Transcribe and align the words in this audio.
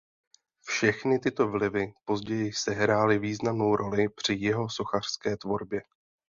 Všechny 0.67 1.19
tyto 1.19 1.47
vlivy 1.47 1.93
později 2.05 2.53
sehrály 2.53 3.19
významnou 3.19 3.75
roli 3.75 4.09
při 4.09 4.33
jeho 4.35 4.69
sochařské 4.69 5.37
tvorbě. 5.37 5.81